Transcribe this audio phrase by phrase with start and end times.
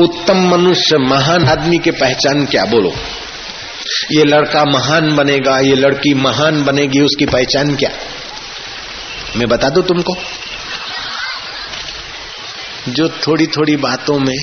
[0.00, 2.92] उत्तम मनुष्य महान आदमी के पहचान क्या बोलो?
[4.12, 7.90] ये लड़का महान बनेगा, ये लड़की महान बनेगी, उसकी पहचान क्या?
[9.36, 10.16] मैं बता दू तुमको?
[12.88, 14.36] जो थोड़ी थोड़ी बातों में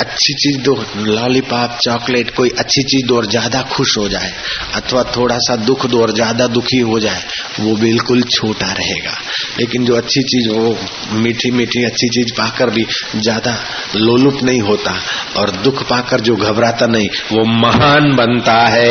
[0.00, 4.32] अच्छी चीज़ दो, लॉलीपॉप, चॉकलेट, कोई अच्छी चीज़ दो और ज़्यादा खुश हो जाए,
[4.74, 7.22] अथवा थोड़ा सा दुख दो और ज़्यादा दुखी हो जाए,
[7.60, 9.14] वो बिल्कुल छोटा रहेगा।
[9.58, 10.76] लेकिन जो अच्छी चीज़ वो
[11.12, 13.56] मीठी मीठी अच्छी चीज़ पाकर भी ज़्यादा
[13.96, 14.94] लोलुप नहीं होता,
[15.36, 18.88] और दुख पाकर जो घबराता नहीं, वो महान बनता है।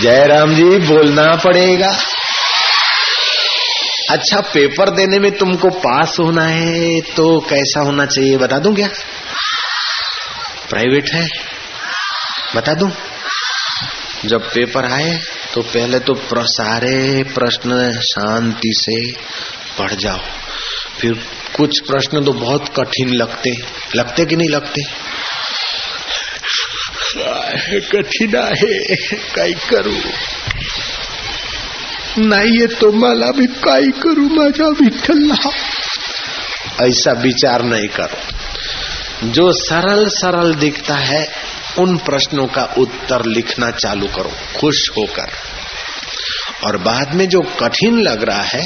[0.00, 1.96] जयराम जी, बोलना पड़ेगा।
[4.10, 8.88] अच्छा पेपर देने में तुमको पास होना है तो कैसा होना चाहिए, बता दूँ क्या?
[10.68, 11.28] प्राइवेट है?
[12.56, 12.90] बता दूँ?
[14.24, 15.20] जब पेपर आए
[15.54, 19.12] तो पहले तो सारे प्रश्न शांति से
[19.78, 20.20] पढ़ जाओ।
[21.00, 21.12] फिर
[21.56, 23.54] कुछ प्रश्न तो बहुत कठिन लगते।
[23.96, 24.82] लगते कि नहीं लगते?
[27.92, 28.96] कठिन है
[29.34, 29.96] कई करू?
[32.18, 35.50] नाही ये तो मला भी काई करू माझा विठ्ठला
[36.86, 38.18] ऐसा विचार नहीं करो।
[39.28, 41.28] जो सरल सरल दिखता है,
[41.78, 45.32] उन प्रश्नों का उत्तर लिखना चालू करो, खुश होकर।
[46.64, 48.62] और बाद में जो कठिन लग रहा है,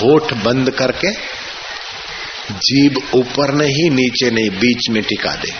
[0.00, 1.12] होठ बंद करके
[2.52, 5.52] जीभ ऊपर नहीं, नीचे नहीं, बीच में टिका दे।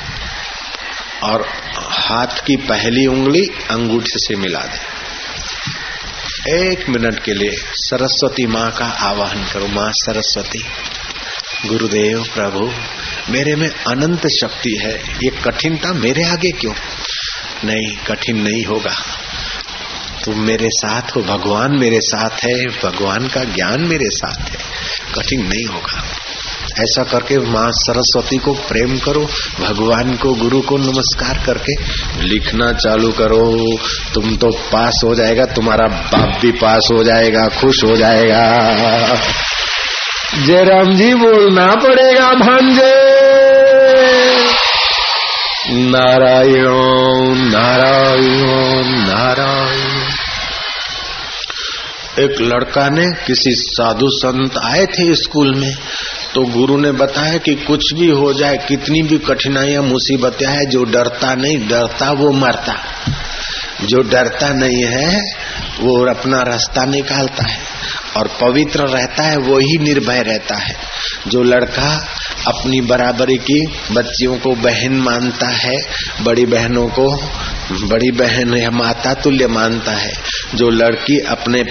[1.23, 4.92] और हाथ की पहली उंगली अंगूठे से मिला दे।
[6.49, 10.59] एक मिनट के लिए सरस्वती माँ का आवाहन करो, माँ सरस्वती।
[11.69, 12.73] गुरुदेव प्रभु,
[13.33, 16.73] मेरे में अनंत शक्ति है। ये कठिनता मेरे आगे क्यों?
[17.65, 18.97] नहीं, कठिन नहीं होगा।
[20.25, 24.59] तुम मेरे साथ हो, भगवान मेरे साथ है, भगवान का ज्ञान मेरे साथ है।
[25.15, 26.22] कठिन नहीं होगा।
[26.81, 29.29] ऐसा करके माँ सरस्वती को प्रेम करो,
[29.61, 31.73] भगवान को, गुरु को नमस्कार करके
[32.23, 33.77] लिखना चालू करो।
[34.15, 38.65] तुम तो पास हो जाएगा, तुम्हारा बाप भी पास हो जाएगा, खुश हो जाएगा।
[40.47, 43.13] जय राम जी बोलना पड़ेगा भांजे।
[45.75, 46.69] नारायण
[47.39, 50.03] नारायण नारायण।
[52.19, 55.77] एक लड़का ने किसी साधु संत आए थे स्कूल में।
[56.35, 60.85] तो गुरु ने बताया कि कुछ भी हो जाए, कितनी भी कठिनाइयाँ, मुसीबतें है, जो
[60.85, 62.81] डरता नहीं, डरता वो मरता
[63.83, 65.21] जो डरता नहीं है,
[65.81, 67.59] वो अपना रास्ता निकालता है।
[68.17, 70.77] और पवित्र रहता है, वो ही निर्भय रहता है।
[71.29, 72.07] जो लड़का
[72.47, 75.77] अपनी बराबरी की बच्चियों को बहन मानता है,
[76.23, 77.23] बड़ी बहनों को,
[77.73, 80.13] बड़ी बहन या माता तुल्य मानता है,
[80.55, 81.65] जो लड़की अपने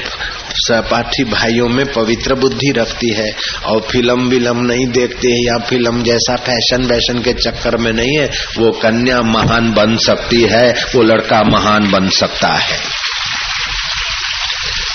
[0.56, 3.32] सहपाठी भाइयों में पवित्र बुद्धि रखती है
[3.66, 8.18] और फ़िल्म विलम नहीं देखती है या फ़िल्म जैसा फ़ैशन वैशन के चक्कर में नहीं
[8.18, 13.01] है, वो कन्या महान बन सकती है, वो लड़का महान बन सकता है।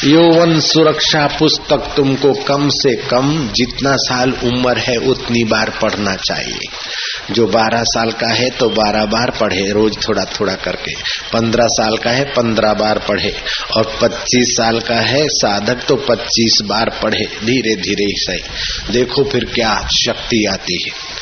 [0.05, 6.59] यौवन सुरक्षा पुस्तक तुमको कम से कम जितना साल उम्र है, उतनी बार पढ़ना चाहिए।
[7.31, 10.95] जो 12 साल का है तो 12 बार पढ़े, रोज थोड़ा थोड़ा करके।
[11.33, 13.35] 15 साल का है 15 बार पढ़े।
[13.77, 19.25] और 25 साल का है, साधक तो 25 बार पढ़े धीरे धीरे ही सही। देखो
[19.25, 21.17] फिर क्या शक्ति आती है।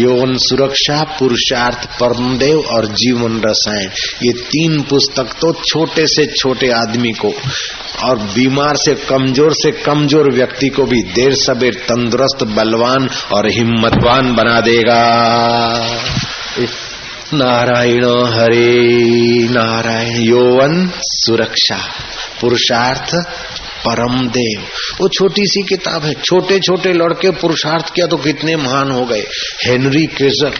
[0.00, 3.90] यौवन सुरक्षा, पुरुषार्थ, परमदेव और जीवन रसायन,
[4.22, 7.34] ये तीन पुस्तक तो छोटे से छोटे आदमी को
[8.04, 14.34] और बीमार से कमज़ोर से कमज़ोर व्यक्ति को भी देर सबेर तंदुरुस्त, बलवान और हिम्मतवान
[14.34, 15.02] बना देगा।
[17.34, 21.78] नारायण हरे, नारायण यौवन सुरक्षा,
[22.40, 23.10] पुरुषार्थ
[23.88, 24.60] परम देव।
[25.00, 29.26] वो छोटी सी किताब है। छोटे छोटे लड़के पुरुषार्थ किया तो कितने महान हो गए।
[29.64, 30.50] हेनरी केजर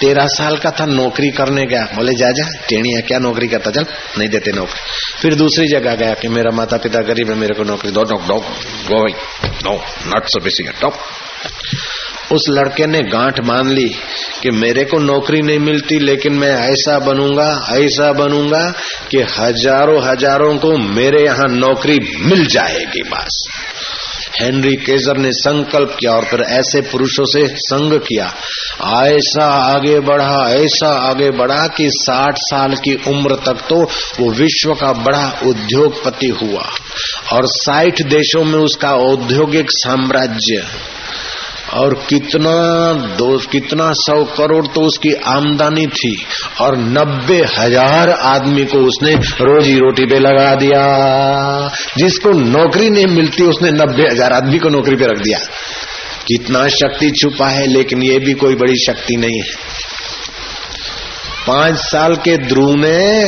[0.00, 3.70] तेरह साल का था, नौकरी करने गया। बोले, जा जा टेणिया क्या नौकरी करता?
[3.70, 3.86] चल,
[4.18, 4.80] नहीं देते नौकरी।
[5.22, 8.22] फिर दूसरी जगह गया कि मेरा माता पिता गरीब है, मेरे को नौकरी दो। डॉक
[8.28, 8.42] डॉक
[8.88, 9.12] गो भाई,
[9.48, 9.74] नो,
[10.06, 10.68] नॉट सो बेसिक
[12.32, 13.88] उस लड़के ने गांठ मान ली
[14.42, 18.62] कि मेरे को नौकरी नहीं मिलती, लेकिन मैं ऐसा बनूँगा ऐसा बनूँगा
[19.10, 23.42] कि हज़ारों हज़ारों को मेरे यहाँ नौकरी मिल जाएगी बस।
[24.40, 28.24] हेनरी केजर ने संकल्प किया और फिर ऐसे पुरुषों से संग किया।
[29.06, 33.82] ऐसा आगे बढ़ा, ऐसा आगे बढ़ा कि 60 साल की उम्र तक तो
[34.20, 36.64] वो विश्व का बड़ा उद्योगपति हुआ
[37.32, 40.64] और 60 देशों में उसका औद्योगिक साम्राज्य
[41.72, 42.52] और कितना
[43.16, 46.16] दो कितना सौ करोड़ तो उसकी आमदनी थी
[46.60, 50.82] और नब्बे हज़ार आदमी को उसने रोजी रोटी पे लगा दिया।
[51.98, 55.38] जिसको नौकरी नहीं मिलती, उसने नब्बे हज़ार आदमी को नौकरी पे रख दिया।
[56.26, 59.82] कितना शक्ति छुपा है, लेकिन ये भी कोई बड़ी शक्ति नहीं है।
[61.46, 63.24] पाँच साल के ध्रुव ने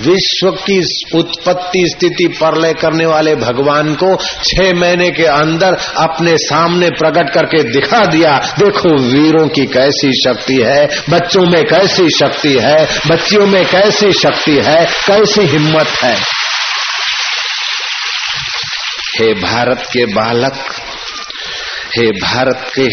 [0.00, 0.78] विश्व की
[1.14, 7.62] उत्पत्ति स्थिति परलय करने वाले भगवान को छह महीने के अंदर अपने सामने प्रकट करके
[7.62, 13.66] दिखा दिया, देखो वीरों की कैसी शक्ति है, बच्चों में कैसी शक्ति है, बच्चियों में
[13.66, 16.16] कैसी शक्ति है, कैसी हिम्मत है।
[19.18, 20.64] हे भारत के बालक,
[21.96, 22.88] हे भारत के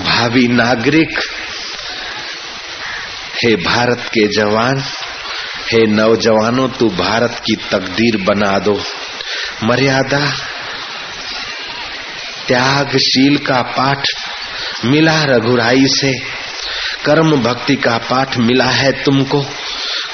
[0.00, 1.20] भावी नागरिक
[3.44, 4.80] हे भारत के जवान,
[5.72, 8.82] हे नौजवानों, तू भारत की तकदीर बना दो।
[9.64, 10.30] मर्यादा,
[12.48, 14.06] त्यागशील का पाठ
[14.84, 16.18] मिला रघुराई से।
[17.04, 19.42] कर्म भक्ति का पाठ मिला है तुमको,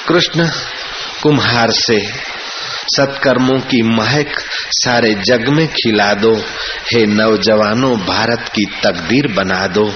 [0.09, 0.49] कृष्ण,
[1.23, 2.34] कुम्हार से।
[2.93, 4.29] सत्कर्मों की महक
[4.71, 6.37] सारे जग में खिला दो।
[6.93, 9.95] हे नौजवानों, भारत की तकदीर बना दो।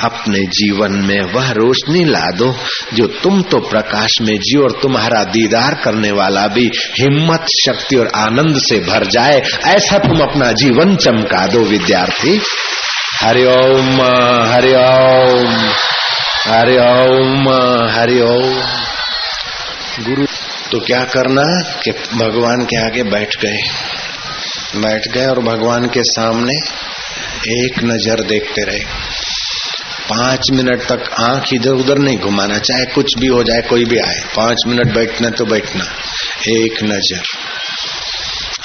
[0.00, 2.56] अपने जीवन में वह रोशनी ला दो,
[2.94, 8.10] जो तुम तो प्रकाश में जी और तुम्हारा दीदार करने वाला भी हिम्मत, शक्ति और
[8.14, 12.40] आनंद से भर जाए, ऐसा तुम अपना जीवन चमका दो, विद्यार्थी।
[13.22, 14.02] हरिओम
[14.52, 15.70] हरिओम
[16.46, 17.48] हरिओम
[17.90, 18.62] हरिओम
[20.04, 20.26] गुरु
[20.72, 21.42] तो क्या करना
[21.84, 23.58] कि भगवान के आगे बैठ गए।
[24.76, 26.54] बैठ गए और भगवान के सामने
[27.64, 28.80] एक नज़र देखते रहे।
[30.10, 33.98] पाँच मिनट तक आँख इधर उधर नहीं घुमाना, चाहे कुछ भी हो जाए, कोई भी
[33.98, 35.84] आए। पाँच मिनट बैठना तो बैठना।
[36.48, 37.22] एक नज़र।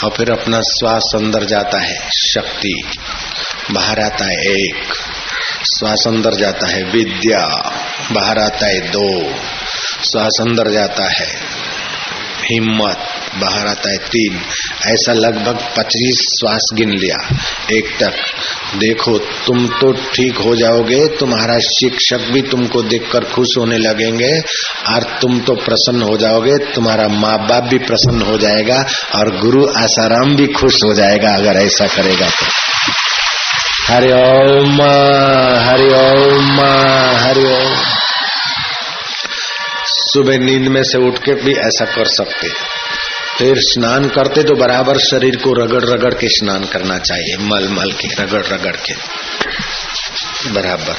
[0.03, 2.73] और फिर अपना श्वास अंदर जाता है, शक्ति।
[3.71, 4.93] बाहर आता है एक।
[5.79, 7.71] श्वास अंदर जाता है विद्या।
[8.11, 9.33] बाहर आता है दो।
[10.11, 11.50] श्वास अंदर जाता है
[12.51, 12.97] हिम्मत
[13.35, 14.35] बाहर आता है तीन।
[14.87, 17.37] ऐसा लगभग पच्चीस श्वास गिन लिया।
[17.71, 18.13] एक तक।
[18.75, 24.39] देखो, तुम तो ठीक हो जाओगे। तुम्हारा शिक्षक भी तुमको देखकर खुश होने लगेंगे।
[24.87, 28.83] और तुम तो प्रसन्न हो जाओगे। तुम्हारा माँ बाप भी प्रसन्न हो जाएगा।
[29.15, 32.45] और गुरु आसाराम भी खुश हो जाएगा अगर ऐसा करेगा तो।
[33.87, 34.81] हरि ओम
[35.69, 36.59] हरि ओम
[37.23, 37.83] हरि ओम।
[40.13, 42.49] सुबह नींद में से उठ के भी ऐसा कर सकते
[43.37, 47.91] फिर स्नान करते तो बराबर शरीर को रगड़ रगड़ के स्नान करना चाहिए, मल मल
[47.91, 48.93] के, रगड़ रगड़ के।
[50.51, 50.97] बराबर।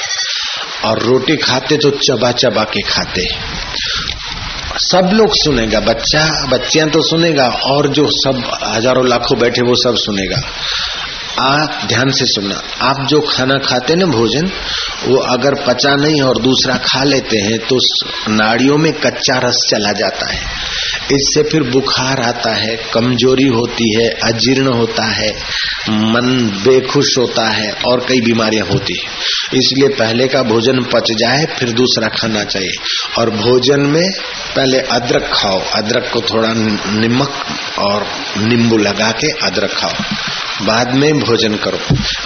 [0.85, 3.27] और रोटी खाते तो चबा चबा के खाते
[4.81, 9.95] सब लोग सुनेगा, बच्चा, बच्चियाँ तो सुनेगा, और जो सब हज़ारों लाखों बैठे वो सब
[9.95, 10.41] सुनेगा।
[11.39, 14.45] आप ध्यान से सुनना। आप जो खाना खाते ना भोजन,
[15.05, 17.77] वो अगर पचा नहीं और दूसरा खा लेते हैं तो
[18.29, 20.39] नाड़ियों में कच्चा रस चला जाता है।
[21.11, 25.31] इससे फिर बुखार आता है, कमज़ोरी होती है, अजीर्ण होता है,
[25.89, 29.11] मन बेखुश होता है और कई बीमारियाँ होती है।
[29.57, 32.71] इसलिए पहले का भोजन पच जाए, फिर दूसरा खाना चाहिए।
[33.17, 34.11] और भोजन में
[34.55, 37.33] पहले अदरक खाओ। अदरक को थोड़ा नमक
[37.79, 38.07] और
[38.37, 39.93] नींबू लगा के अदरक खाओ।
[40.61, 41.77] बाद में भोजन करो।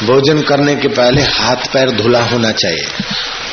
[0.06, 2.88] भोजन करने के पहले हाथ पैर धुला होना चाहिए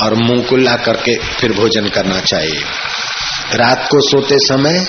[0.02, 2.62] और मुँह कुल्ला करके फिर भोजन करना चाहिए।
[3.54, 4.84] रात को सोते समय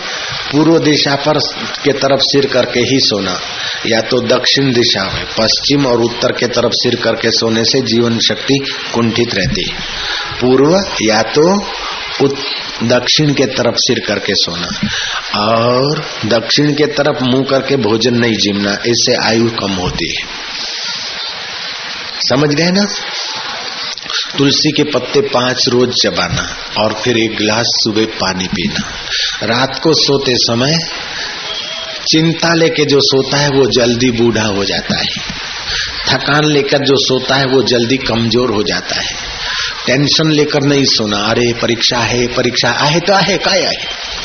[0.52, 1.38] पूर्व दिशा पर
[1.84, 3.40] के तरफ़ सिर करके ही सोना,
[3.86, 8.20] या तो दक्षिण दिशा में, पश्चिम और उत्तर के तरफ़ सिर करके सोने से जीवन
[8.20, 8.58] शक्ति
[8.94, 9.66] कुंठित रहती
[10.42, 11.60] पूर्व या तो
[12.24, 14.68] दक्षिण के तरफ़ सिर करके सोना
[15.40, 20.28] और दक्षिण के तरफ़ मुँह करके भोजन नहीं जीमना, इससे आयु कम होती है।
[22.30, 22.86] समझ गए ना?
[24.38, 28.80] तुलसी के पत्ते पाँच रोज चबाना और फिर एक गिलास सुबह पानी पीना।
[29.44, 30.78] रात को सोते समय
[32.12, 35.08] चिंता लेके जो सोता है वो जल्दी बूढ़ा हो जाता है।
[36.10, 39.35] थकान लेकर जो सोता है वो जल्दी कमज़ोर हो जाता है।
[39.88, 44.16] टेंशन लेकर नहीं सोना। अरे, परीक्षा है, परीक्षा आहे तो आहे, काय आहे?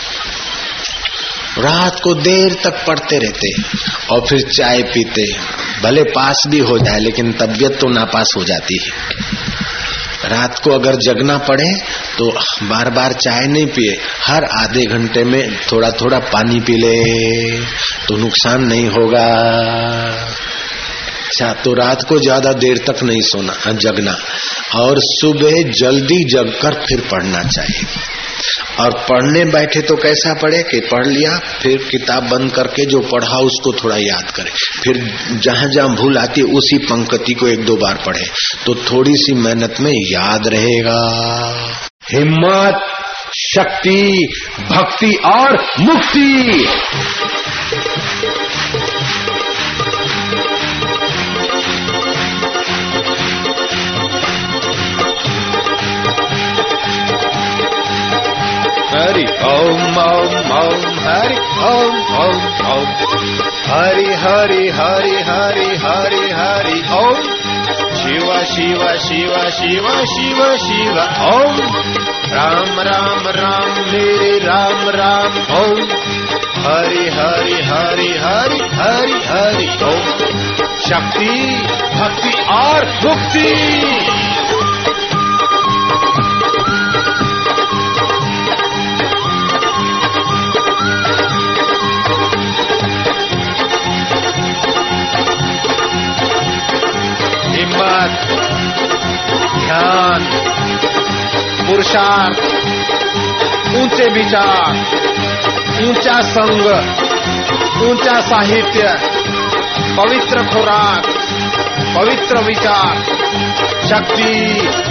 [1.59, 3.49] रात को देर तक पढ़ते रहते
[4.13, 5.33] और फिर चाय पीते।
[5.83, 8.91] भले पास भी हो जाए, लेकिन तबीयत तो नापास हो जाती है।
[10.25, 11.73] रात को अगर जगना पड़े
[12.19, 12.31] तो
[12.63, 17.61] बार बार चाय नहीं पिए। हर आधे घंटे में थोड़ा थोड़ा पानी पी ले
[18.07, 19.27] तो नुकसान नहीं होगा।
[21.31, 24.17] अच्छा तो रात को ज़्यादा देर तक नहीं सोना जगना।
[24.77, 27.85] और सुबह जल्दी जगकर फिर पढ़ना चाहिए।
[28.81, 33.39] और पढ़ने बैठे तो कैसा पढ़े कि पढ़ लिया, फिर किताब बंद करके जो पढ़ा
[33.41, 34.51] उसको थोड़ा याद करे।
[34.85, 34.99] फिर
[35.43, 38.27] जहाँ जहाँ भूल आती है उसी पंक्ति को एक दो बार पढ़े।
[38.67, 40.99] तो थोड़ी सी मेहनत में याद रहेगा।
[42.13, 42.81] हिम्मत,
[43.37, 44.29] शक्ति,
[44.71, 46.67] भक्ति और मुक्ति।
[59.49, 62.43] ओम ओम ओम हरि ओम ओम
[62.73, 62.89] ओम
[63.69, 67.23] हरि हरि हरि हरि हरि हरि ओम
[68.01, 71.61] शिव शिव शिव शिव शिव शिव ओम
[72.33, 75.83] राम राम राम मेरे राम राम ओम
[76.65, 80.05] हरि हरि हरि हरि हरि हरि ओम
[80.87, 81.33] शक्ति
[81.95, 84.30] भक्ति और मुक्ति
[101.91, 102.41] पुरुषार्थ
[103.77, 104.77] ऊँचे विचार,
[105.85, 106.67] ऊँचा संग,
[107.83, 108.83] ऊँचा साहित्य,
[109.97, 111.07] पवित्र खुराक,
[111.97, 112.97] पवित्र विचार,
[113.89, 114.33] शक्ति,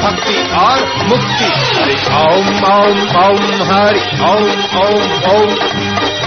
[0.03, 4.49] भक्ति और मुक्ति। हरि ओम ओम ओम, हरि ओम
[4.83, 5.51] ओम ओम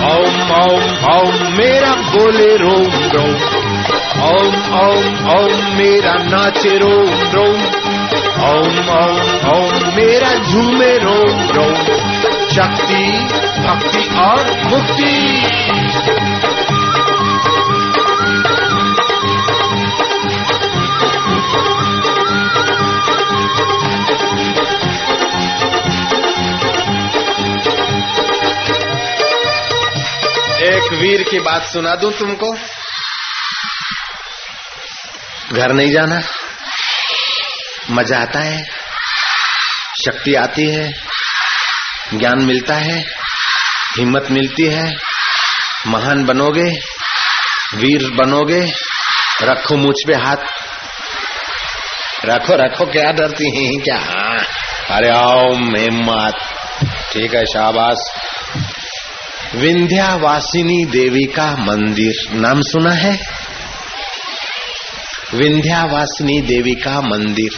[0.09, 3.35] ओम ओम ओम, मेरा बोले रोम रोम।
[4.23, 7.82] ओम ओम ओम, मेरा नाचे रोम रोम।
[8.43, 9.19] ओम ओम
[9.51, 11.75] ओम मेरा झूमे रोम रोम
[12.51, 13.03] शक्ति,
[13.63, 15.13] भक्ति और मुक्ति।
[30.67, 32.53] एक वीर की बात सुना दूँ तुमको?
[35.53, 36.23] घर नहीं जाना?
[37.91, 38.65] मज़ा आता है,
[40.05, 40.93] शक्ति आती है,
[42.15, 43.01] ज्ञान मिलता है,
[43.99, 44.97] हिम्मत मिलती है,
[45.87, 46.81] महान बनोगे,
[47.75, 48.73] वीर बनोगे,
[49.43, 50.37] रखो मुझ पे हाथ।
[52.25, 53.99] रखो रखो, क्या डरती हैं, क्या?
[54.97, 56.35] अरे ओम हिम्मत
[57.13, 57.99] ठीक है, शाबाश।
[59.55, 63.42] विंध्यावासिनी देवी का मंदिर, नाम सुना है?
[65.35, 67.51] विंध्यावासिनी देवी का मंदिर।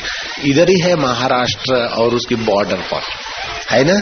[0.45, 3.01] इधर ही है महाराष्ट्र और उसकी बॉर्डर पर।
[3.71, 4.01] है ना?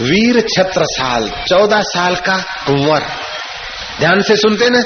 [0.00, 3.06] वीर छत्रसाल, चौदह साल का कुंवर
[3.98, 4.82] ध्यान से सुनते ना?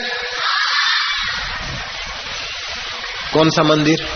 [3.33, 4.09] कौन सा मंदिर?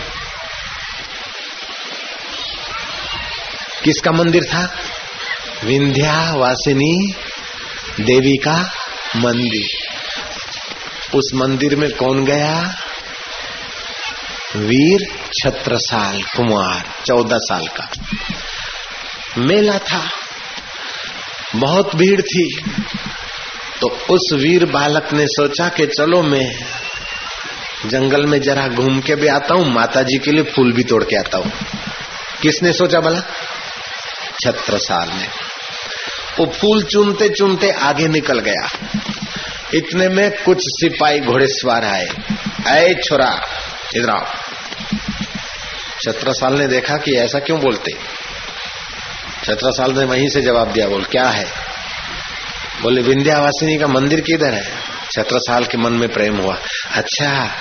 [3.83, 4.75] किसका मंदिर था?
[5.63, 7.13] विंध्यावासिनी
[7.99, 8.71] देवी का
[9.15, 9.84] मंदिर।
[11.15, 12.75] उस मंदिर में कौन गया?
[14.55, 17.89] वीर छत्रसाल कुमार, चौदह साल का।
[19.37, 20.09] मेला था।
[21.55, 22.63] बहुत भीड़ थी।
[23.81, 26.55] तो उस वीर बालक ने सोचा कि चलो मैं
[27.85, 31.03] जंगल में जरा घूम के भी आता हूँ माता जी के लिए फूल भी तोड़
[31.03, 31.51] के आता हूँ।
[32.41, 33.19] किसने सोचा भला?
[34.43, 35.27] छत्रसाल ने।
[36.39, 38.67] वो फूल चुनते चुनते आगे निकल गया।
[39.73, 42.07] इतने में कुछ सिपाही घोड़े सवार आए।
[42.67, 43.41] आए छोरा,
[43.95, 44.25] इधर आओ।
[46.05, 47.91] छत्रसाल ने देखा कि ऐसा क्यों बोलते?
[49.45, 51.45] छत्रसाल ने वहीं से जवाब दिया, बोल, क्या है?
[52.81, 54.71] बोले, विंध्यावासिनी का मंदिर किधर है?
[55.11, 56.57] छत्रसाल के मन में प्रेम हुआ।
[56.91, 57.55] अच्छा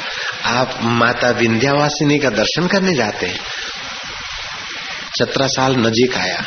[0.44, 3.38] आप माता विंध्यावासिनी का दर्शन करने जाते हैं?
[5.18, 6.44] छत्रसाल नजीक आया।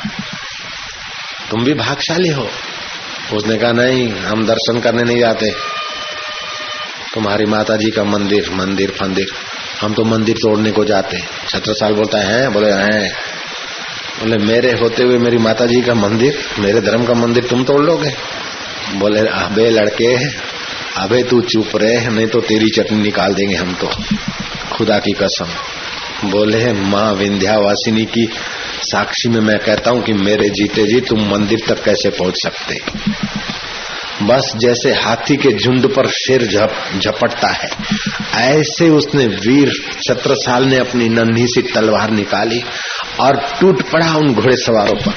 [1.50, 2.52] तुम भी भागशाली हो?
[3.34, 5.52] उसने कहा, नहीं, हम दर्शन करने नहीं जाते।
[7.14, 9.26] तुम्हारी माता जी का मंदिर मंदिर फंदिर।
[9.82, 11.20] हम तो मंदिर तोड़ने को जाते।
[11.50, 13.12] छत्रसाल बोलता है, बोले, हैं।
[14.20, 17.86] बोले, मेरे होते हुए मेरी माता जी का मंदिर, मेरे धर्म का मंदिर तुम तोड़
[17.86, 18.16] लोगे?
[18.96, 20.26] बोले, अबे लड़के,
[20.98, 23.90] अबे तू चुप रहे, नहीं तो तेरी चटनी निकाल देंगे हम तो।
[24.74, 25.48] खुदा की कसम।
[26.26, 28.30] बोले माँ विंध्यावासिनी की
[28.82, 32.76] साक्षी में मैं कहता हूँ कि मेरे जीते जी, तुम मंदिर तक कैसे पहुँच सकते?
[34.24, 36.46] बस जैसे हाथी के झुंड पर शेर
[37.00, 37.70] झपटता है।
[38.36, 39.72] ऐसे उसने वीर
[40.08, 42.64] छत्रसाल ने अपनी नन्ही सी तलवार निकाली
[43.20, 45.14] और टूट पड़ा उन घोड़े सवारों पर।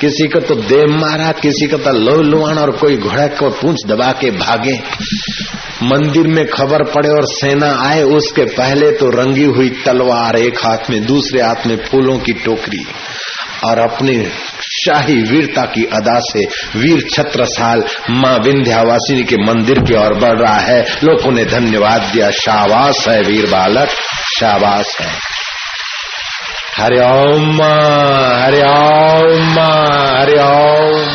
[0.00, 3.76] किसी को तो देव मारा, किसी को तो लोह लुआन और कोई घोड़ा को पूंछ
[3.86, 4.80] दबा के भागे।
[5.82, 10.90] मंदिर में खबर पड़े और सेना आए, उसके पहले तो रंगी हुई तलवार एक हाथ
[10.90, 12.86] में, दूसरे हाथ में फूलों की टोकरी
[13.64, 14.28] और अपनी
[14.60, 16.44] शाही वीरता की अदा से
[16.78, 22.30] वीर छत्रसाल माँ विंध्यावासिनी के मंदिर की ओर बढ़ रहा है। लोगों ने धन्यवाद दिया।
[22.30, 23.88] शाबाश है वीर बालक,
[24.38, 25.37] शाबाश है।
[26.78, 27.62] हरिओम
[28.42, 29.56] हरिओम
[30.18, 31.08] हरिओम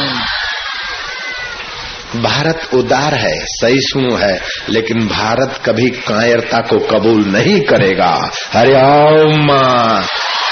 [2.21, 9.51] भारत उदार है, सहिष्णु है, लेकिन भारत कभी कायरता को कबूल नहीं करेगा। हरिओम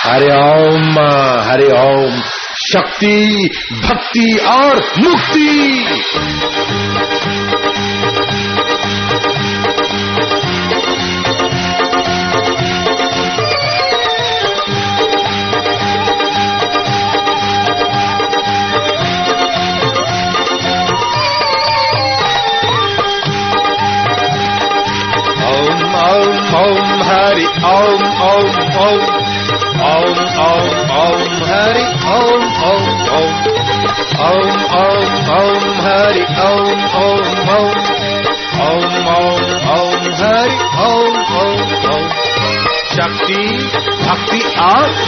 [0.04, 1.00] हरिओम
[1.50, 2.22] हरिओम
[2.74, 3.50] शक्ति,
[3.84, 5.86] भक्ति और मुक्ति।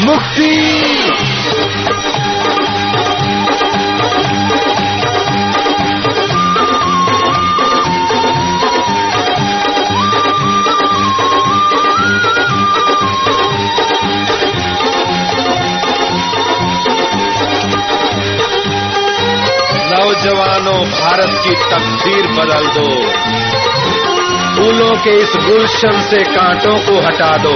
[0.06, 0.74] मुक्ति।
[19.94, 22.90] नौजवानों, भारत की तकदीर बदल दो।
[24.56, 27.56] फूलों के इस गुलशन से कांटों को हटा दो।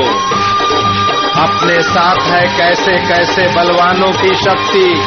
[1.38, 5.06] अपने साथ है कैसे कैसे बलवानों की शक्ति।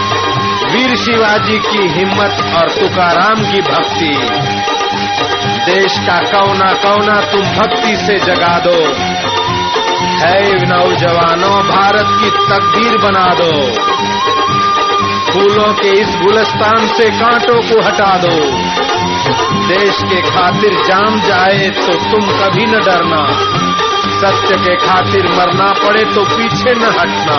[0.73, 4.29] वीर शिवाजी की हिम्मत और तुकाराम की भक्ति।
[5.73, 8.95] देश का कौना कौना तुम भक्ति से जगा दो।
[10.01, 13.73] है नौजवानों, भारत की तकदीर बना दो।
[15.33, 18.41] फूलों के इस गुलस्तान से कांटों को हटा दो।
[19.69, 23.51] देश के खातिर जाम जाए तो तुम कभी न डरना।
[24.21, 27.37] सत्य के खातिर मरना पड़े तो पीछे न हटना।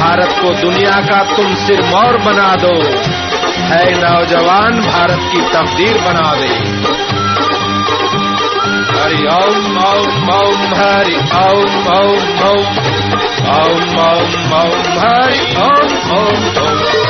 [0.00, 2.84] भारत को दुनिया का तुम सिरमौर बना दो।
[3.60, 6.48] है नौजवान, भारत की तकदीर बना दे।
[9.00, 12.66] हरि ओम ओम ओम, हरि ओम ओम ओम
[13.56, 17.00] ओम ओम ओम, हरि ओम ओम ओम।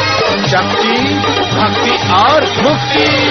[0.47, 1.15] शक्ति,
[1.57, 3.31] भक्ति और मुक्ति।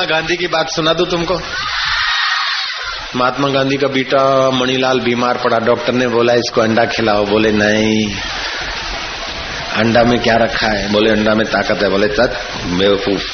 [0.00, 1.40] महात्मा गांधी की बात सुना दू तुमको?
[3.16, 8.14] महात्मा गांधी का बेटा मणिलाल बीमार पड़ा। डॉक्टर ने बोला, इसको अंडा खिलाओ। बोले, नहीं।
[9.76, 10.92] अंडा में क्या रखा है?
[10.92, 13.26] बोले, अंडा में ताकत है। बोले तक बेवकूफ़।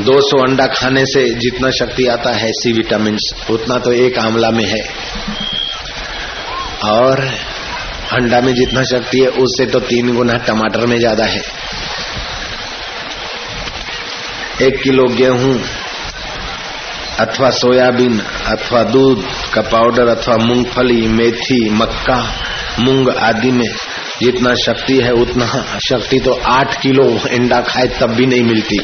[0.00, 3.18] 200 अंडा खाने से जितना शक्ति आता है, सी विटामिन
[3.50, 4.82] उतना तो एक आंवला में है।
[6.90, 7.20] और
[8.12, 11.42] अंडा में जितना शक्ति है, उससे तो तीन गुना टमाटर में ज़्यादा है।
[14.62, 15.60] एक किलो गेहूँ
[17.20, 22.34] अथवा सोयाबीन अथवा दूध का पाउडर अथवा मूंगफली, मेथी, मक्का,
[22.80, 23.66] मूंग आदि में
[24.20, 28.78] जितना शक्ति है उतना। शक्ति तो आठ किलो अंडा खाए तब भी नहीं मिलती।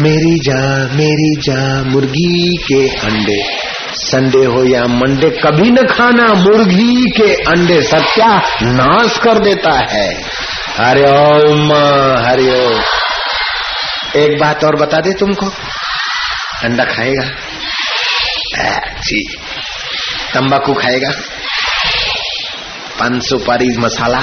[0.00, 3.55] मेरी जान मेरी जान, मुर्गी के अंडे।
[4.06, 10.22] संडे हो या मंडे कभी न खाना, मुर्गी के अंडे सत्या नाश कर देता है।
[10.78, 11.72] हरे ओम
[12.24, 12.82] हरे ओम।
[14.16, 15.46] एक बात और बता दे तुमको।
[16.64, 17.24] अंडा खाएगा?
[19.00, 19.36] जी।
[20.34, 21.10] तंबाकू खाएगा?
[22.98, 24.20] पान सुपारी मसाला।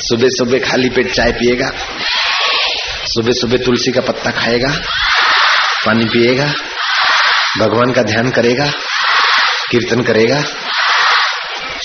[0.00, 1.68] सुबह सुबह खाली पेट चाय पिएगा।
[3.04, 4.72] सुबह सुबह तुलसी का पत्ता खाएगा।
[5.86, 6.52] पानी पिएगा।
[7.60, 8.66] भगवान का ध्यान करेगा,
[9.70, 10.40] कीर्तन करेगा।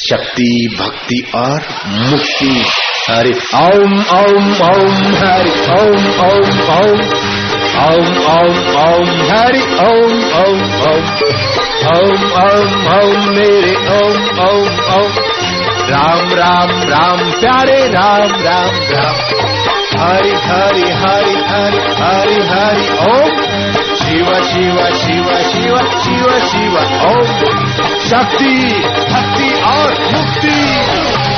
[0.09, 2.65] शक्ति, भक्ति और मुक्ति।
[3.09, 7.01] हरि ओम ओम ओम, हरि ओम ओम ओम।
[7.79, 11.05] ओम ओम ओम, हरि ओम ओम ओम।
[11.85, 15.11] ओम ओम ओम, मेरे ओम ओम ओम।
[15.89, 19.15] राम राम राम, प्यारे राम राम राम।
[19.99, 23.78] हरि हरि हरि हरि हरि हरि, ओम।
[24.09, 26.77] शिव शिव शिव शिव शिव शिव
[27.09, 27.27] ओम
[28.09, 28.55] शक्ति
[29.11, 31.28] भक्ति और मुक्ति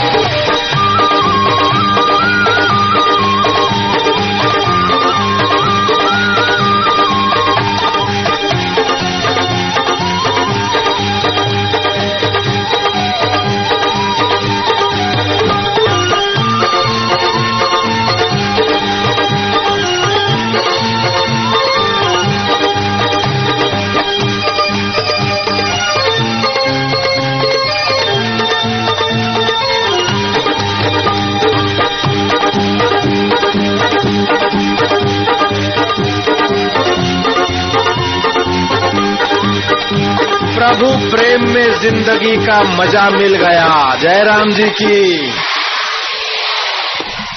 [42.22, 45.32] ज़िंदगी का मज़ा मिल गया। जयराम जी की।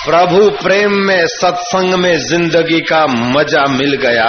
[0.07, 4.29] प्रभु प्रेम में, सत्संग में ज़िंदगी का मज़ा मिल गया।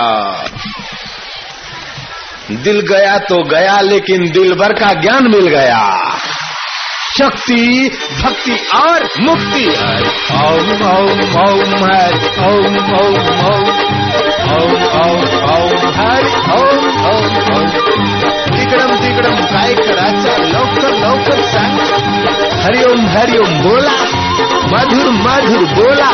[2.52, 5.84] दिल गया तो गया, लेकिन दिल भर का ज्ञान मिल गया।
[7.18, 7.92] शक्ति,
[8.24, 9.66] भक्ति और मुक्ति।
[18.66, 21.80] तिकडम तिकडम काय करायचं लवकर लवकर सांग.
[22.62, 24.06] हरिओम हरिओम, बोला.
[24.72, 26.10] मधुर मधुर, बोला.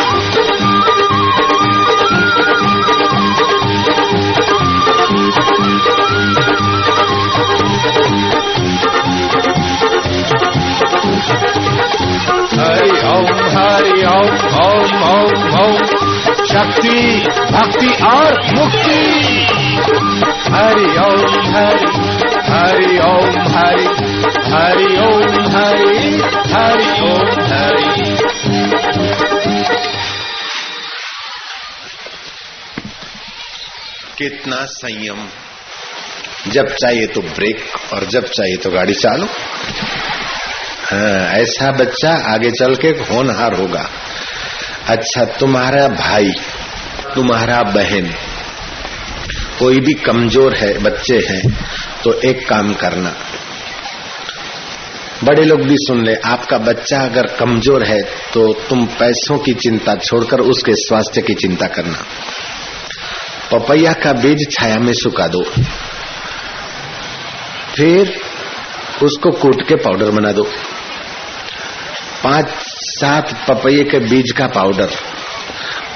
[12.64, 14.82] हरि ओम हरि ओम.
[16.46, 19.22] शक्ति, भक्ति और मुक्ति.
[20.52, 22.11] हरि ओम, हरि
[22.52, 23.86] हरि ओम हरि
[24.52, 26.10] हरि ओम हरि
[26.54, 27.90] हरि ओम हरि।
[34.18, 35.28] कितना संयम।
[36.48, 39.26] जब चाहिए तो ब्रेक और जब चाहिए तो गाड़ी चालू।
[40.92, 43.86] हाँ, ऐसा बच्चा आगे चल के होनहार होगा।
[44.88, 46.32] अच्छा तुम्हारा भाई
[47.16, 48.14] तुम्हारा बहन
[49.60, 51.44] कोई भी कमज़ोर है बच्चे हैं
[52.04, 53.14] तो एक काम करना।
[55.24, 58.02] बड़े लोग भी सुन ले, आपका बच्चा अगर कमज़ोर है
[58.34, 62.04] तो तुम पैसों की चिंता छोड़कर उसके स्वास्थ्य की चिंता करना।
[63.52, 65.44] पपैया का बीज छाया में सुखा दो।
[67.76, 68.14] फिर
[69.04, 70.44] उसको कूट के पाउडर बना दो।
[72.24, 74.90] पाँच सात पपैये के बीज का पाउडर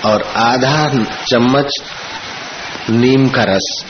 [0.05, 0.87] और आधा
[1.23, 1.81] चम्मच
[2.89, 3.85] नीम का रस।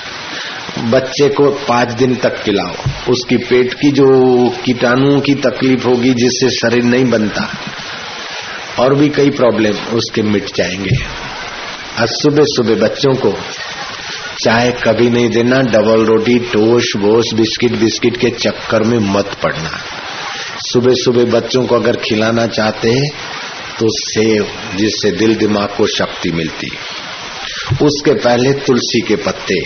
[0.79, 2.73] बच्चे को पाँच दिन तक पिलाओ
[3.11, 4.07] उसकी पेट की जो
[4.65, 7.49] कीटाणुओं की तकलीफ़ होगी, जिससे शरीर नहीं बनता,
[8.79, 10.95] और भी कई प्रॉब्लम उसके मिट जाएँगे।
[11.99, 13.37] आज सुबह सुबह बच्चों को
[14.43, 19.71] चाय कभी नहीं देना डबल रोटी टोस्ट वोस्ट बिस्किट बिस्किट के चक्कर में मत पड़ना।
[20.59, 23.09] सुबह सुबह बच्चों को अगर खिलाना चाहते हैं
[23.79, 26.67] तो सेव, जिससे दिल दिमाग को शक्ति मिलती।
[27.81, 29.59] उसके पहले तुलसी के पत्ते।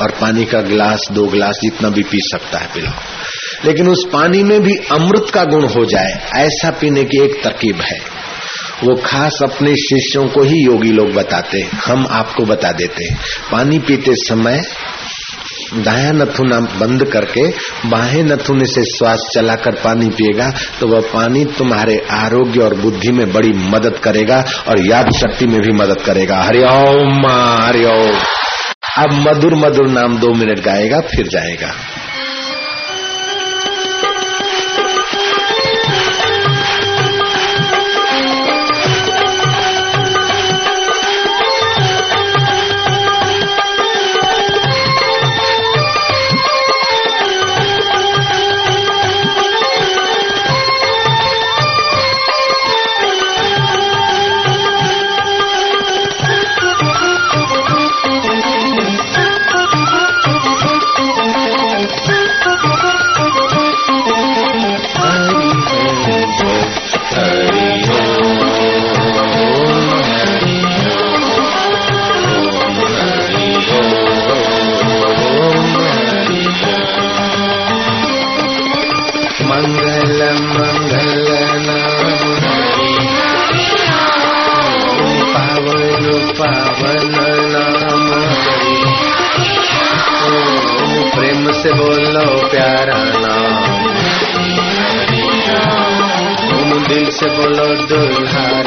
[0.00, 4.42] और पानी का गिलास, दो गिलास जितना भी पी सकता है पिलाओ लेकिन उस पानी
[4.42, 7.98] में भी अमृत का गुण हो जाए, ऐसा पीने की एक तरकीब है।
[8.84, 13.08] वो खास अपने शिष्यों को ही योगी लोग बताते हम आपको बता देते
[13.52, 14.60] पानी पीते समय
[15.74, 17.46] दाया नथुना बंद करके
[17.88, 23.26] बाहें नथुने से श्वास चलाकर पानी पिएगा तो वह पानी तुम्हारे आरोग्य और बुद्धि में
[23.32, 28.18] बड़ी मदद करेगा और याद शक्ति में भी मदद करेगा। हरिओम हरिओम
[28.98, 31.72] अब मधुर मधुर नाम दो मिनट गाएगा फिर जाएगा।
[91.64, 93.84] से बोलो प्यारा नाम।
[96.88, 98.63] दिल से बोलो दुल्हारा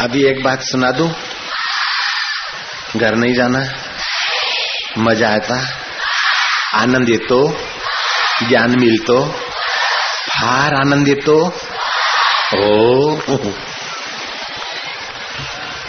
[0.00, 1.10] अभी एक बात सुना दू?
[2.96, 3.72] घर नहीं जाना,
[4.98, 5.68] मज़ा आता,
[6.74, 7.60] आनंद येतो,
[8.48, 9.26] ज्ञान मिलतो,
[10.28, 11.46] फार आनंद येतो।
[12.54, 13.54] हो।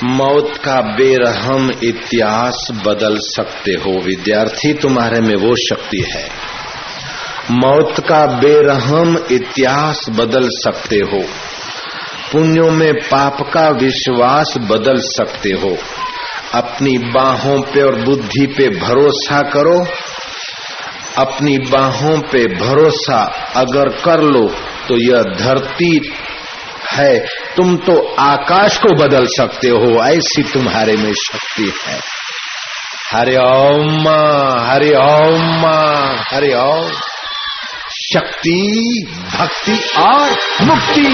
[0.03, 6.29] मौत का बेरहम इतिहास बदल सकते हो, विद्यार्थी, तुम्हारे में वो शक्ति है।
[7.51, 11.50] मौत का बेरहम इतिहास बदल सकते हो।
[12.31, 15.77] पुण्यों में पाप का विश्वास बदल सकते हो।
[16.53, 19.87] अपनी बाहों पे और बुद्धि पे भरोसा करो।
[21.17, 23.23] अपनी बाहों पे भरोसा
[23.55, 24.47] अगर कर लो
[24.87, 26.13] तो यह धरती
[26.93, 27.19] है।
[27.57, 31.99] तुम तो आकाश को बदल सकते हो, ऐसी तुम्हारे में शक्ति है।
[33.13, 34.07] हरे ओम
[34.69, 35.65] हरे ओम
[36.33, 37.10] हरे ओम।
[38.13, 38.55] शक्ति
[39.33, 40.29] भक्ति और
[40.65, 41.05] मुक्ति।